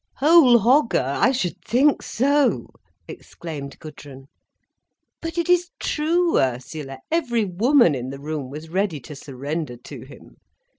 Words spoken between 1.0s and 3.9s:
I should think so!" exclaimed